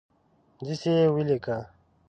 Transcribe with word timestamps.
دسي 0.65 0.91
یې 0.97 1.05
ولیکه 1.15 1.55